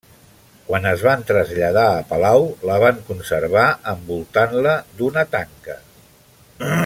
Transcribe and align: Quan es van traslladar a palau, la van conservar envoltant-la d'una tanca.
Quan 0.69 0.87
es 0.91 1.03
van 1.07 1.25
traslladar 1.31 1.83
a 1.89 1.99
palau, 2.13 2.47
la 2.69 2.79
van 2.85 3.03
conservar 3.11 3.67
envoltant-la 3.93 4.75
d'una 5.03 5.27
tanca. 5.37 5.81